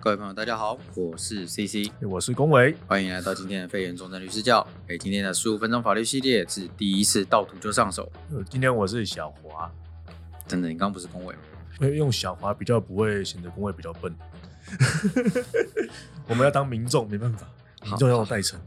[0.00, 4.66] 各位朋友，大家好，我是 CC，我是龚维，欢迎来到今天的肺炎重症律师教。
[4.88, 8.10] 哎，今天的十五分钟法律系列是第一次盗图就上手。
[8.48, 9.70] 今天我是小华，
[10.46, 11.40] 真的，你刚刚不是龚维吗？
[11.80, 14.10] 因为用小华比较不会显得龚维比较笨。
[16.28, 17.46] 我们要当民众，没办法，
[17.84, 18.60] 民众要代称。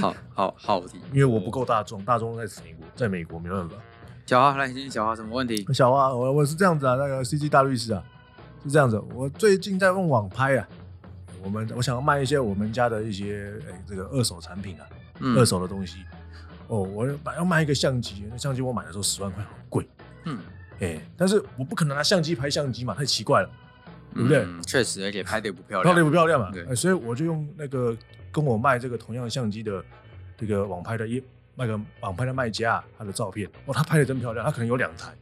[0.00, 0.82] 好好好，
[1.12, 3.76] 因为我不够大众，大众在美国，在美国没办法。
[4.26, 5.66] 小花，来，今天小花什么问题？
[5.72, 8.02] 小花，我我是这样子啊，那个 CG 大律师啊，
[8.64, 8.98] 是这样子。
[9.14, 10.68] 我最近在问网拍啊。
[11.42, 14.86] 我们我想要卖一些我们家的一些诶、欸，这个二手产品啊，
[15.20, 15.98] 嗯、二手的东西。
[16.66, 19.88] 哦，我要要卖一个相机，那相机我买的时候十万块，好贵。
[20.24, 20.40] 嗯，
[20.80, 23.50] 哎、欸，但是我不可能拿相机拍相机嘛，太奇怪了，
[24.16, 24.46] 对不对？
[24.66, 26.50] 确、嗯、实，而且拍的也不漂亮，拍的也不漂亮嘛。
[26.50, 27.96] 对、欸，所以我就用那个
[28.32, 29.84] 跟我卖这个同样相机的
[30.36, 31.22] 这个网拍的一
[31.54, 35.12] 卖个网拍的卖家，他的照片，哦，他拍的真漂亮，他可能有两台。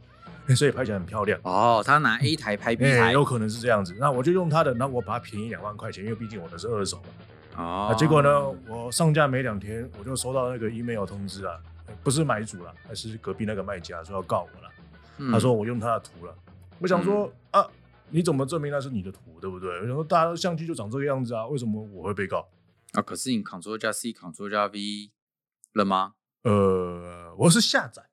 [0.55, 1.81] 所以拍起来很漂亮哦。
[1.83, 3.95] 他拿 A 台拍 B 台，欸，有可能是这样子。
[3.99, 7.63] 那我就用他的，那我把它便宜两万块钱，因为毕竟我的是二手嘛。
[7.63, 7.87] 哦。
[7.89, 11.57] 那结果呢，我上架没两天，我就收到那个 email 通知啊，
[12.03, 14.69] 不是买主了，而是隔壁那个卖家说要告我了。
[15.17, 16.35] 嗯、他说我用他的图了。
[16.77, 17.67] 我想说、嗯、啊，
[18.09, 19.69] 你怎么证明那是你的图，对不对？
[19.81, 22.49] 我想说大家的相机就长这个样子啊，为什么我会被告？
[22.93, 25.11] 啊，可是你 Ctrl 加 C，Ctrl 加 V
[25.73, 26.13] 了吗？
[26.43, 28.09] 呃，我是下载。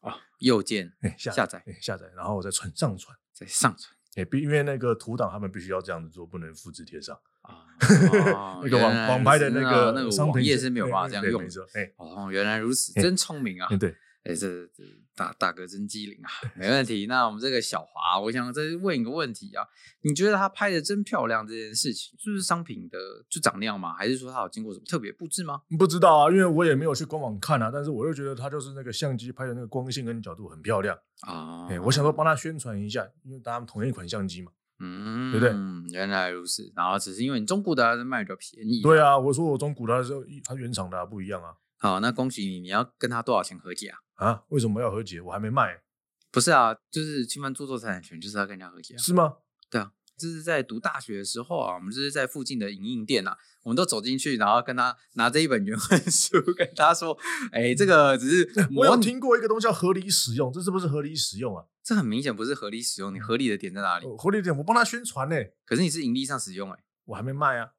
[0.00, 7.64] 啊，右键哎下下载哎下载，然后我再传上传再上传哎，必因为那个图档他们必须要这样子做，不能复制贴上啊。
[8.64, 11.68] 那个网网拍的那个那个网页是没有办法这样用的。
[11.74, 13.68] 哎哦，原来如此，真聪明啊。
[13.76, 13.96] 对。
[14.24, 14.84] 哎，这这
[15.16, 17.06] 大大哥真机灵啊，没问题。
[17.06, 19.66] 那我们这个小华，我想再问一个问题啊，
[20.02, 22.98] 你觉得他拍的真漂亮这件事情，就是商品的
[23.28, 23.92] 就长那样吗？
[23.94, 25.62] 还是说他有经过什么特别布置吗？
[25.76, 27.68] 不知道啊，因为我也没有去官网看啊。
[27.72, 31.66] 但是我又觉得他就是那个相机拍的那个光线跟角度很漂亮啊。
[31.68, 35.52] 哎，我想说帮他宣传一下，因为大家同一款相机嘛，嗯，对不对？
[35.92, 36.72] 原来如此。
[36.76, 38.82] 然后只是因为你中古的还是卖比较便宜。
[38.82, 41.52] 对啊，我说我中古的时候，它原厂的、啊、不一样啊。
[41.82, 43.98] 好，那恭喜你，你要跟他多少钱和解啊？
[44.14, 44.44] 啊？
[44.50, 45.20] 为什么要和解？
[45.20, 45.82] 我还没卖。
[46.30, 48.98] 不是啊，就是侵犯著作财产权，就是要跟人家和解啊。
[48.98, 49.38] 是吗？
[49.68, 57.18] 对啊，就是在读大学的时候啊，我们就是在附近的影印店啊，我们都走进去，然后跟他拿着一本原文书，跟他说
[57.50, 58.68] ：“哎，这个只是……
[58.76, 61.64] 我有听过一个东西叫合理使用，这是不是合理使用啊？
[61.82, 64.06] 这很明显不是合理使用，你合理的点在哪里？
[64.16, 65.34] 合理的点，我帮他宣传呢。
[65.64, 67.72] 可是你是盈利上使用哎，我还没卖啊。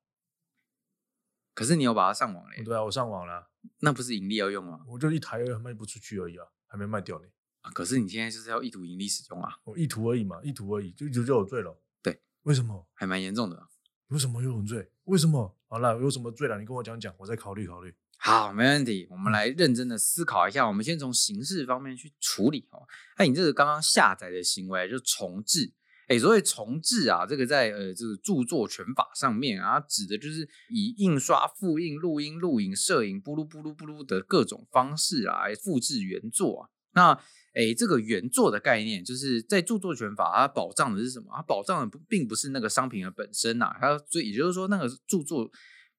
[1.53, 2.61] 可是你有把它上网嘞？
[2.65, 3.52] 对啊，我上网了。
[3.79, 4.81] 那不是盈利要用吗？
[4.87, 7.27] 我就一台卖不出去而已啊，还没卖掉呢。
[7.61, 9.57] 啊，可是你现在就是要意图盈利使用啊？
[9.63, 11.81] 我意图而已嘛，意图而已，就就就有罪了。
[12.01, 12.87] 对，为什么？
[12.93, 13.67] 还蛮严重的啊。
[14.07, 14.91] 为什么有罪？
[15.05, 15.57] 为什么？
[15.67, 16.59] 好了，有什么罪了？
[16.59, 17.95] 你跟我讲讲，我再考虑考虑。
[18.17, 19.07] 好，没问题。
[19.09, 20.67] 我们来认真的思考一下。
[20.67, 22.87] 我们先从刑事方面去处理哦。
[23.17, 25.73] 那你这个刚刚下载的行为就重制。
[26.07, 36.69] 哎，所谓重制啊，这个在呃这个著作权法上面啊，指的就是以印刷、复印、录音、录影、摄影、布鲁布鲁布鲁的各种方式啊，来复制原作啊。
[36.95, 37.11] 那
[37.53, 41.27] 哎，这个原作的概念，就是在著作权法它保障的是什么？
[41.35, 45.49] 它保障的不并不是那个商品的本身呐、啊，它所以也就是说，那个著作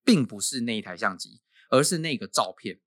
[0.05, 1.41] 并不是那一台相机，
[1.71, 2.79] 而是那个照片。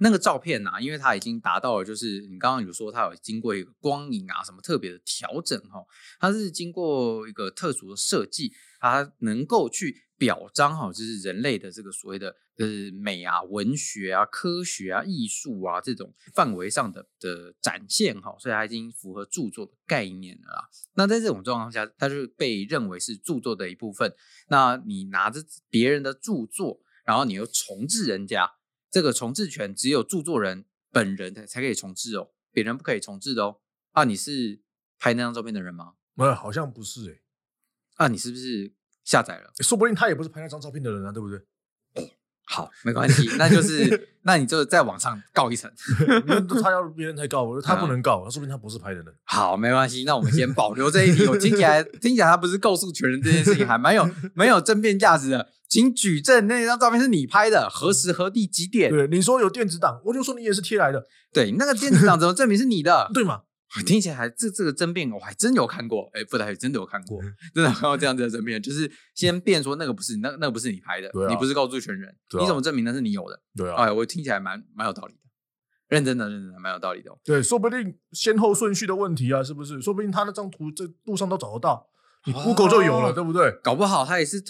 [0.00, 5.84] 那个照片啊，因为它已经达到了，就是你刚刚有说它有经过一个光影啊什么特别的调整哈，
[6.18, 20.68] 它是经过一个特殊的设计，它能够去表彰哈，就是人类的这个所谓的呃美啊、文学啊、科学啊、艺术啊这种范围上的的展现哈，所以它已经符合著作的概念了啦。
[20.94, 24.12] 那在这种状况下，它就被认为是著作的一部分。
[24.48, 28.50] 那你拿着别人的著作，然后你又重制人家。
[28.92, 33.60] 这个重置权只有著作人本人才才可以重置哦，别人不可以重置的哦。
[33.92, 34.60] 啊，你是
[34.98, 35.94] 拍那张照片的人吗？
[36.12, 37.22] 没有，好像不是哎。
[37.94, 39.50] 啊，你是不是下载了？
[39.60, 41.42] 说不定他也不是拍那张照片的人啊，对不对？
[42.52, 45.70] 好，没关系，那就是， 那你就在网上告一层。
[46.62, 49.06] 他要别人才告，我说他不能告，说不定他不是拍的人。
[49.24, 51.26] 好，没关系，那我们先保留这一题。
[51.26, 55.48] 我听起来，听起来他不是告诉全人这件事情，还蛮有没有争辩价值的。
[55.66, 58.90] 请举证那张照片是你拍的，何时何地几点？
[58.90, 61.02] 对，你说有电子档，我就说你也是贴来的。
[61.32, 63.10] 对，那个电子档怎么证明是你的？
[63.14, 63.40] 对吗？
[63.86, 67.18] 听起来还这这个争辩我还真有看过，哎，不对，真的有看过，
[67.54, 73.40] 真的看过这样子的争辩，就是先辩说那个不是那那个不是你拍的，你不是告诉权人，你怎么证明那是你有的？
[73.56, 75.20] 对啊，哎，我听起来蛮蛮有道理的，
[75.88, 77.10] 认真的认真的蛮有道理的。
[77.24, 79.80] 对，说不定先后顺序的问题啊，是不是？
[79.80, 81.88] 说不定他那张图在路上都找得到，
[82.26, 83.50] 你 Google 就有了，对不对？
[83.62, 84.42] 搞不好他也是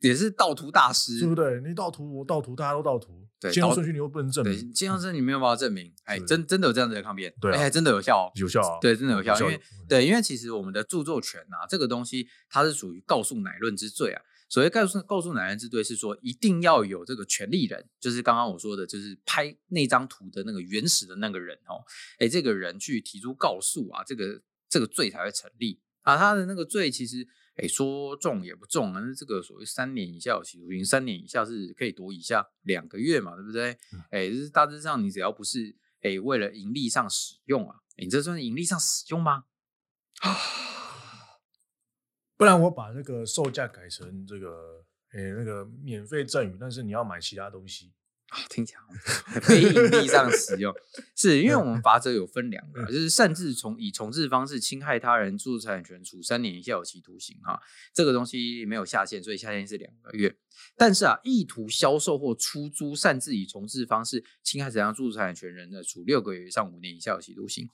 [0.00, 1.60] 也是盗图大师，对不对？
[1.60, 14.20] 你盗图，我盗图，大家都盗图，对，先后顺序你又不能证明，对，先后顺序你没有办法证明，哎，真真的有这样子的抗辩，对，哎，真的有效哦，有效啊，对，真的有效，因为对，因为其实我们的著作权啊，这个东西它是属于告诉乃论之罪啊。
[14.50, 21.80] 所谓告诉告诉乃论之罪是说，一定要有这个权利人，就是刚刚我说的，就是拍那张图的那个原始的那个人哦，
[22.18, 26.16] 哎，这个人去提出告诉啊，这个这个罪才会成立啊。
[26.16, 27.26] 他的那个罪其实。
[27.60, 33.72] 哎，说重也不重啊，那这个所谓三年以下有期徒刑，三年以下是可以多以下两个月嘛，对不对？
[34.10, 39.44] 哎、嗯，就是大致上你只要不是哎为了盈利上使用啊，你这算是盈利上使用吗？
[40.22, 40.36] 啊，
[42.38, 47.92] 不然我把那个售价改成这个哎那个免费赠与，但是你要买其他东西。
[48.30, 48.80] 啊，听起来
[49.42, 50.72] 非盈利上使用，
[51.16, 57.60] 是因为我们法则有分两个，就是擅自从以从制方式侵害他人著作财产权，处三年以下有期徒刑哈。
[57.92, 60.36] 这个东西没有下限，所以下限是两个月。
[60.76, 67.68] 但是啊，意图销售或出租擅自以从制方式侵害怎样著作财产权人的，处六个月以上五年以下有期徒刑。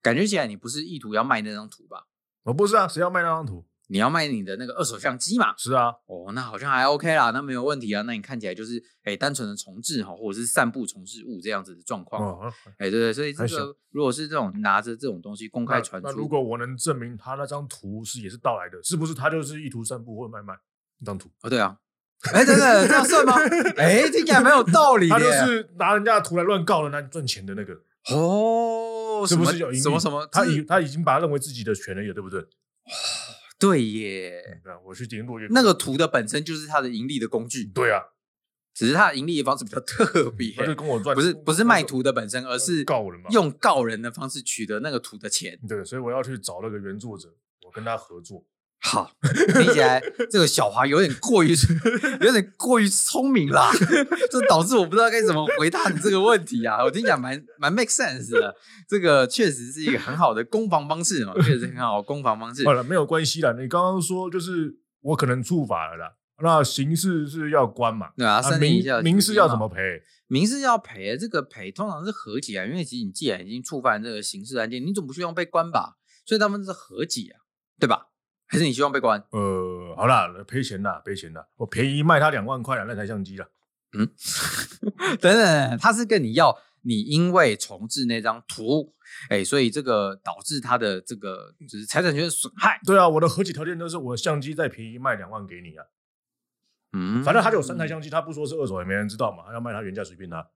[0.00, 2.06] 感觉起来你不是意图要卖那张图吧？
[2.44, 3.66] 我不是啊，谁要卖那张图？
[3.88, 5.54] 你要卖你的那个二手相机嘛？
[5.56, 8.02] 是啊，哦，那好像还 OK 啦，那没有问题啊。
[8.02, 12.22] 那你看起来就是哎、欸，单纯的重置哈，或者是散布重置物这样子的状况。
[12.22, 20.54] 哦，哎、欸，对对，所以这个如果是这种拿着这种东西公开传出，那如果我能证明他那张图是也是盗来的，是不是他就是意图散布或卖卖
[20.98, 21.28] 那张图？
[21.42, 21.76] 哦，对啊，
[22.32, 23.34] 哎、欸，等等，这样算吗？
[23.76, 25.14] 哎、欸，听起来蛮有道理的。
[25.14, 27.72] 他就是拿人家的图来乱告的，那赚钱的那个。
[28.14, 30.26] 哦，是不是有什么什么？
[30.30, 32.40] 他已他已经把他认为自己的权利了，对不对？
[33.58, 35.46] 对耶，对啊，我去点落月。
[35.50, 37.64] 那个图的本身就是他的盈利的工具。
[37.66, 38.00] 对啊，
[38.74, 45.58] 只是他的盈利的方式比较特别，他就跟我赚，不是不是卖图的本身，而是告人嘛，用告人的方式取得那个图的钱。
[45.66, 48.44] 对，所以我要去找那个原作者，我跟他合作。
[48.86, 49.10] 好，
[49.52, 50.00] 听起来
[50.30, 51.52] 这个小华有点过于
[52.20, 53.72] 有点过于聪明啦，
[54.30, 56.84] 这导致我不知道该怎么回答你这个问题啊。
[56.84, 58.54] 我听起来蛮蛮 make sense 的，
[58.88, 62.64] 这个确实是一个很好的攻防方式嘛，确实很好的攻防方式。
[62.64, 63.52] 好了，没有关系啦。
[63.58, 68.10] 你刚刚说就是我可能触法了啦，那刑事是要关嘛？
[68.16, 70.00] 对啊，三年以下民事要怎么赔？
[70.28, 75.96] 民事要赔，这个赔通常是和解啊，因为其实你既然已经触犯这个刑事案件，你总不希望被关吧？
[76.24, 77.42] 所以他们是和解啊，
[77.80, 78.06] 对吧？
[78.46, 79.22] 还是你希望被关？
[79.30, 83.48] 呃，好啦，赔钱啦，赔钱啦，我便宜卖他两万块啊那台相机了。
[83.92, 84.08] 嗯，
[85.20, 88.94] 等等，他是跟你要你因为重置那张图，
[89.30, 92.78] 哎、欸，所以这个导致他的这个就是财产权损害。
[92.84, 95.84] 对啊，我的和解条件都是我相机再便宜卖两万给你啊。
[96.92, 100.48] 嗯，反正他就有三台相机，他不说是二手也没人知道嘛，他要卖他原价随便他。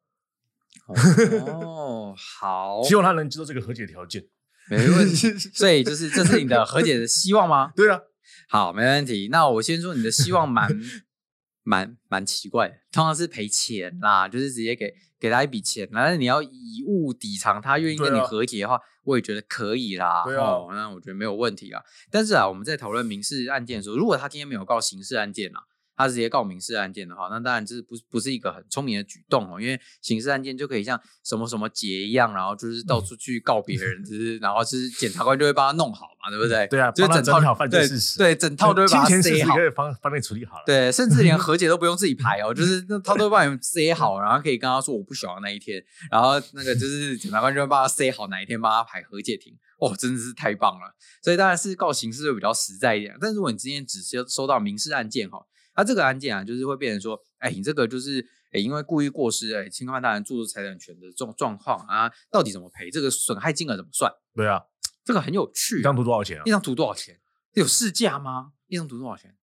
[0.87, 4.25] 哦，好， 希望他能接受这个和解条件。
[4.69, 7.73] 没问题，所以就是这是你的和解的希望吗？
[7.77, 8.01] 对啊，
[8.49, 9.29] 好，没问题。
[9.31, 10.69] 那我先说你的希望蛮
[11.65, 20.23] 蛮蛮奇怪的，通常是赔钱啦，就是直接给给他一笔钱，但是你要以物抵偿，他愿意跟你和解的话，啊、我也觉得可以啦。
[20.25, 21.83] 对啊、哦，那我觉得没有问题啊。
[22.11, 25.61] 但是啊，我们在讨论民事案件的时候，如果他今天没有告刑事案件啊。
[26.01, 36.67] 他直接告民事案件的话，那当然这是不不是一个很聪明的举动哦，因为刑事案件就可以像什么什么结一样，然后就是到处去告别人，只是然后就是检察官就会帮他弄好嘛，对不对？
[36.69, 40.63] 对啊，就整套犯罪事实，对，整套都会把它塞好，可以帮帮你处理好了。
[40.67, 49.57] 对，甚至连 和解都不用自己排哦，就是那他都会帮你塞好，然后可以跟他说我不喜欢那一天，然后那个就是检察官就会帮他塞好哪一天帮他排和解庭。
[49.79, 55.39] 哦，真的是太棒了，所以当然是告刑事会比较实在一点，但如果你之前只是收到民事案件哈。
[55.77, 58.21] 那、啊、这个案件啊，就是会变成说，哎，你这个就是，
[58.53, 62.91] 哎，因为故意过失，哎，侵犯他人著作财产权的这种状况啊，到底怎么赔？
[62.91, 64.13] 这个损害金额怎么算？
[64.35, 64.61] 对啊，
[65.05, 65.81] 这个很有趣。
[65.81, 66.43] 一张图多少钱啊？
[66.45, 67.19] 一张图多少钱？
[67.55, 68.53] 有市价吗？
[68.67, 69.37] 一张图多少钱？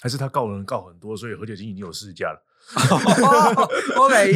[0.00, 2.46] 还是他告人告很多，所以和解金已经有市价了？
[3.98, 4.30] 我每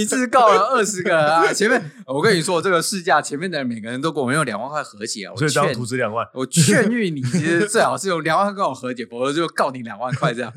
[0.00, 1.52] 一次告了二十个人啊！
[1.52, 5.34] 前面我跟你说，这个市价前面的人每个人都跟我们用两万块和解啊！
[5.36, 6.26] 所以这张图值两万。
[6.32, 10.50] 我劝喻你，其实最好是用两万块跟我和解，否则就告你两万块这样。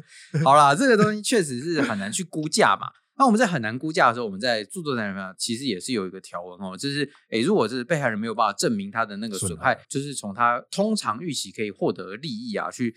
[0.45, 2.87] 好啦，这个东西确实是很难去估价嘛。
[3.17, 12.95] 那我们在很难估价的时候，我们在著作财产上其实也是有一个条文哦，就是诶，如果是被害人没有办法证明他的那个损害，就是从他通常预期可以获得的利益啊去。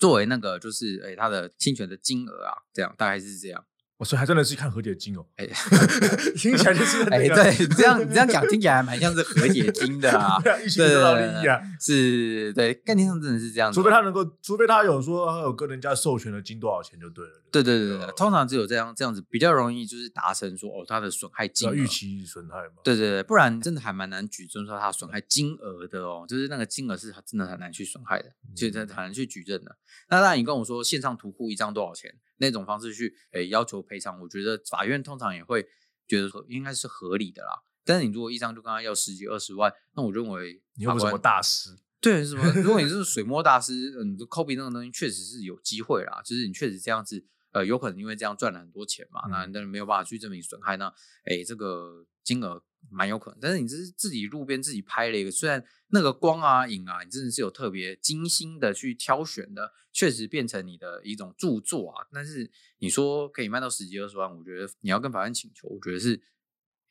[0.00, 3.64] 作为那个就是诶、他的侵权的金额啊，这样大概是这样。
[4.02, 5.46] 我说还真的是看和解金哦，哎，
[6.36, 29.76] 听起来就是哎，对你这样你 这样讲听起来还蛮像是和解金的啊， 一起得到利益啊，是对概念上真的是这样，除非他能够，除非他有说他有跟人家授权的金多少钱就对了，对对对对，通常只有这样这样子比较容易就是达成说哦他的损害金额预期损害嘛，对对对，不然真的还蛮难举证说他损害金额的哦，就是那个金额是真的很难去损害的，其实很难去举证的。
[30.08, 32.12] 那当然你跟我说线上图库一张多少钱？
[32.42, 35.64] 那种方式去诶、欸、要求赔偿，我觉得法院通常也会
[36.06, 37.62] 觉得说应该是合理的啦。
[37.84, 41.70] 但是你如果一张就跟他要十几二十万，那我认为你又不是什么大师，
[42.00, 42.44] 对什么？
[42.62, 50.88] 如果你是水墨大师，嗯，就 copy 那个东西确实是有机会啦，就是你确实这样子，呃，有可能因为这样赚了很多钱嘛，那但是没有办法去证明损害，那
[51.26, 52.62] 诶、欸、这个金额。
[52.90, 62.06] 蛮有可能，但是你这是自己路边自己拍了一个，虽然那个光啊影啊，你真的是有特别精心的去挑选的，确实变成你的一种著作啊。
[62.12, 66.20] 但是你说可以卖到十几二十万，我觉得你要跟法院请求，我觉得是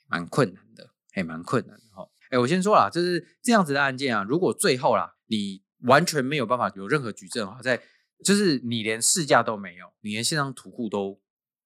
[0.08, 2.10] 蛮困难的，还蛮困难的哈。
[2.30, 7.82] 哎，我先说啦，就是这样子的案件啊，如果最后啦，你完全没有办法有任何举证哈，在
[8.24, 11.22] 就是你连试驾都没有，你连线上图库都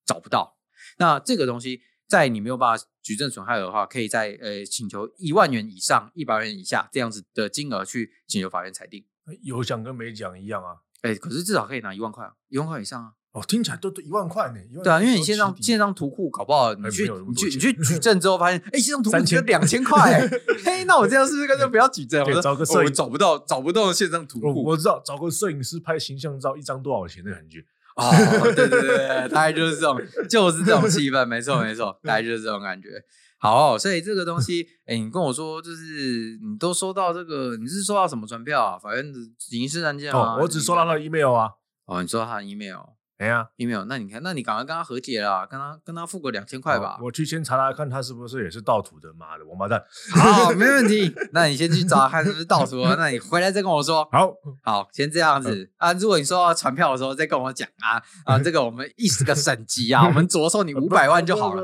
[0.05, 0.57] 找不到，
[0.97, 1.81] 那这个东西。
[2.07, 9.03] 在你没有办法举证损害的话，可以在呃请求一万元以上一百元以下这样子的金额去请求法院裁定。
[9.41, 10.77] 有奖跟没奖一样啊？
[11.01, 13.11] 哎、欸，可是至少可以拿一万块，一万块以上啊。
[13.31, 14.59] 哦，听起来都都一万块呢。
[14.81, 20.25] 对啊，因为你线上线上图库搞不好，你去你去你去举证之后发现，哎、欸，线上图库只有两千块。
[20.63, 22.23] 嘿，那我这样是不是干脆不要举证？
[22.23, 24.63] 我找个摄影、哦、找不到找不到线上图库、哦。
[24.67, 27.65] 我知道，找个摄影师拍形象照，一张多少钱的感觉。
[27.95, 28.11] 哦，
[28.55, 29.99] 对对对，大概就是这种，
[30.29, 32.89] 就是这种气氛，没错没错，大概就是这种感觉。
[33.37, 38.77] 好，所以这个东西，哎，你跟我说，就是你都收到这个，你是收到什么传票啊？
[38.77, 40.35] 法院的刑事案件吗？
[40.35, 41.49] 哦，我只收到那个 email 啊。
[41.85, 42.79] 哦，你收到他的 email。
[43.17, 46.99] 哎呀，email，那你看，那你赶快跟他和解了，跟他跟他付个两千块吧。
[47.01, 49.07] 我去先查查看，他是不是也是盗图的？
[49.13, 49.81] 妈的，王八蛋！
[50.13, 51.13] 好，没问题。
[51.31, 54.03] 那你先去找看是不是盗图，那你回来再跟我说。
[54.11, 55.93] 好，好，先这样子啊。
[55.93, 61.63] 如果你收到传票的时候再跟我讲啊啊，这个我们一时个审级啊，我们着收你五百万就好了。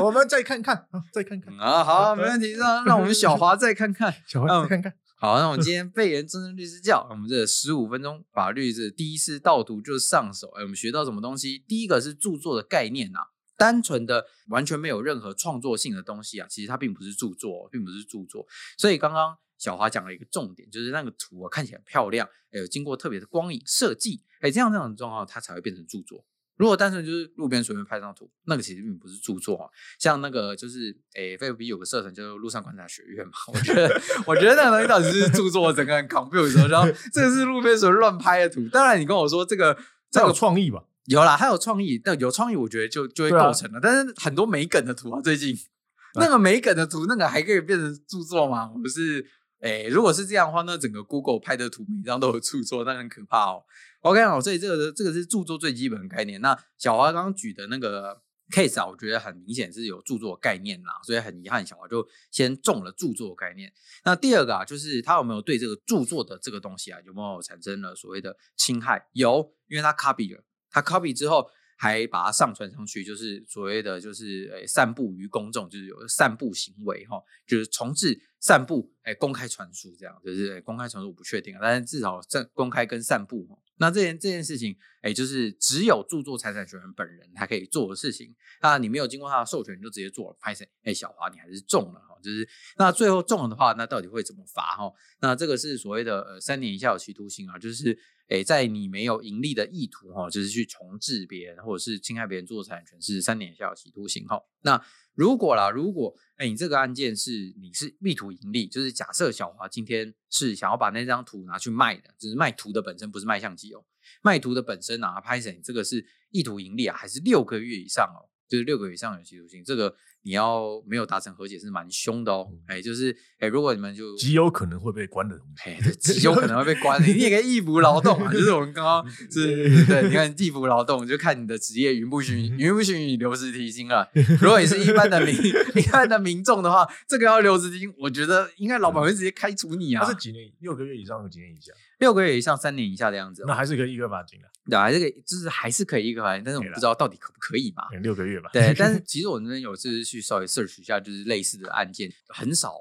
[0.00, 2.52] 我们再看看，再看看啊，好，没问题。
[2.52, 4.92] 让让我们小华再看看，小华再看看。
[5.18, 10.48] 好，那我们今天贝元真真律师教，我们这十五分钟法律是第一次盗图就上手。
[10.48, 11.64] 哎，我们学到什么东西？
[11.66, 13.20] 第一个是著作的概念啊，
[13.56, 18.46] 单纯的完全没有任何创作性的东西啊，其实它并不是著作，并不是著作。
[18.76, 26.26] 所以刚刚小华讲了一个重点，就是那个图啊看起来漂亮，哎，经过特别的光影设计，哎，这样这种状况它才会变成著作。
[26.56, 29.68] 如果单纯就是路边随便拍张图，那个其实并不是著作啊。
[29.98, 33.32] 像那个就是，诶，菲律宾有个社团叫做路上观察学院嘛。
[33.52, 36.66] 我觉得， 我觉得那个东西到底是著作，整个很 confused。
[36.68, 38.66] 然后这个是路边随便乱拍的图。
[38.68, 39.76] 当然，你跟我说这个
[40.10, 40.82] 这个有创意吧？
[41.04, 43.78] 有啦，它有创意，但有创意，我觉得就就会构成了。
[43.78, 45.54] 啊、但是很多没梗的图啊，最近
[46.18, 48.68] 那个没梗的图，那个还可以变成著作吗？
[48.82, 49.26] 不是。
[49.60, 53.64] 诶，如果是这样的话，那整个 Google 拍的图每张都有著作，那很可怕哦。
[54.00, 56.40] OK 好，所以这个这个是著作最基本的概念。
[56.40, 63.72] 那小华刚刚举的那个 case 啊，我觉得很明显是有著作概念啦，所以很遗憾，小华就先中了著作概念。
[64.04, 69.08] 那第二个啊，就是他有没有对这个著作的这个东西啊，有没有产生了所谓的侵害？
[69.12, 71.48] 有，因为他 copy 了，他 copy 之后。
[71.78, 83.58] 还把它上传上去，就是所谓的就是诶散布于公众，就是有散布行为哈，就是重制、散布、诶公开传输这样，就是公开传输我不确定啊，但是至少在公开跟散布哈。
[83.78, 88.34] 那这件这件事情，哎就是只有著作财产权人本人才可以做的事情。
[88.62, 90.68] 那你没有经过他的授权，你就直接做了，拍谁？
[90.82, 94.92] 哎小华你还是中了哈，就是那最后中了的话，那到底会怎么罚哈？
[95.20, 97.98] 那这个是所谓的呃三年以下有期徒刑啊，就是。
[98.28, 104.42] 诶，在你没有盈利的意图哈，就是去重制别人或者是侵害别人著作财产权，是三年以下有期徒刑哈。
[104.62, 113.84] 那如果啦，如果诶你这个案件是你是意图盈利，就是假设小华今天是想要把那张图拿去卖的，就是卖图的本身不是卖相机哦，
[114.22, 118.28] 卖图的本身啊，拍成这个是意图盈利啊，还是六个月以上哦？
[118.48, 119.94] 就是六个月以上有期徒刑，这个。
[120.22, 134.10] 你要没有达成和解是蛮凶的哦，哎、嗯欸，就是哎、欸，如果你们就极有可能会被关的东西，哎，对，极有可能会被关的，你也可以义务劳动啊，就是我们刚刚 是，对，你看义务劳动就看你的职业允不允 允不允许留职提薪了。
[134.40, 140.04] 如果你是一般的民一般的民众的话，这个要留职停薪，我觉得应该老板会直接开除你啊。
[140.04, 140.50] 他是几年？
[140.58, 141.72] 六个月以上和几年以下？
[142.00, 144.48] 六个月以上三年以下的样子，那还是可以一个罚金的。
[144.68, 147.88] 对，还是可以，就是还是可以一个法院，但是我们不知道到底可不可以嘛？
[148.02, 148.50] 六个月吧。
[148.52, 152.74] 对，但是 其实我那边有次去稍微 search 一下，就是类似的案件很少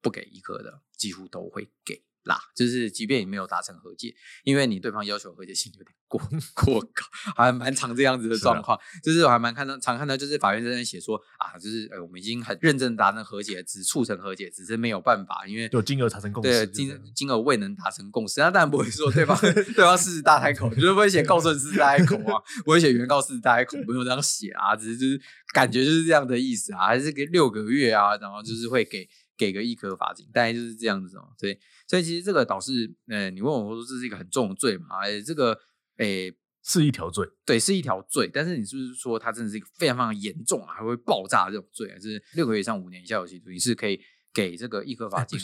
[0.00, 2.02] 不给一颗的，几乎都会给。
[2.28, 6.20] 啦，就是即便你没有达成和解，因为你对方要求和解性有点过
[6.54, 7.04] 过高，
[7.34, 8.78] 还蛮常这样子的状况。
[8.94, 18.40] 是就是我还蛮看到常看到，就是法院这边写说啊，就是呃我们已经很认真达成和解，只促成和解，只是没有办法，因为有金额达成共识，对金金额未能达成共识。
[18.40, 19.38] 那当然不会说对方
[19.74, 25.20] 对方狮子大开口，就是不会写告诉人狮子大开口啊，不会写原告狮子大开口，不用这样写啊，只是就是
[25.54, 29.08] 感觉就是这样的意思啊，还是给六个月啊，然后就是会给。
[29.38, 31.28] 给个一颗罚金，大概就是这样子哦。
[31.38, 34.98] 对，所以其实这个导致，呃，你问我说这是一个很重的罪嘛？
[35.00, 35.58] 哎，这个，
[35.96, 36.30] 哎，
[36.64, 38.28] 是一条罪，对，是一条罪。
[38.30, 41.94] 但是你是不是说它真的是一个非常非常严重啊，还会爆炸这种罪啊？
[41.98, 44.00] 就是六个月以上五年以下有期徒刑是可以
[44.34, 45.38] 给这个一颗罚金，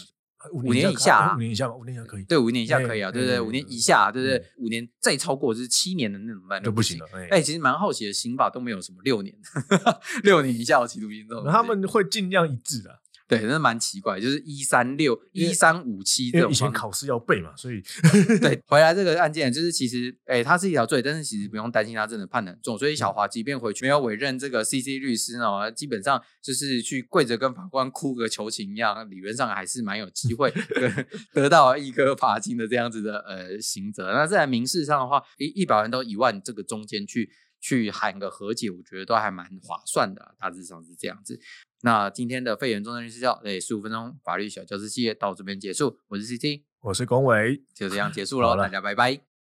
[0.53, 3.41] 五年以下，五年以下五年以下可以，对，五年以下可以啊，对不对？
[3.41, 4.45] 五年以下，对不对？
[4.59, 7.07] 五年再超过就是七年的那种办就不行了。
[7.31, 9.35] 哎，其实蛮好奇的，刑法都没有什么六年，
[10.25, 13.04] 六年以下有期徒刑这种，他们会尽量一致的。
[13.27, 16.51] 对，那蛮奇怪，就是一三六一三五七这种。
[16.51, 17.83] 以前考试要背嘛，所以
[18.39, 22.79] 对，回来这个案件就是其实，哎、欸，它是一条罪，但是其实不用担心他真的判得很重。
[22.79, 30.53] 所以小华即便回去没有委任这个 CC 律师呢，基本上就是去跪着跟法官哭个求情一样，理论上还是蛮有机会
[31.33, 34.13] 得到一个罚金的这样子的呃刑责。
[34.13, 41.41] 那在民事上的话，一一百万到一万这个中间去去喊个和解，我觉得都还蛮划算的，大致上是这样子。
[41.85, 45.99] 那今天的肺炎重症律师教，哎，十五分钟法律小教室系列到这边结束。
[46.09, 49.34] 我是 CT，我是龚伟，就这样结束喽，大家拜拜。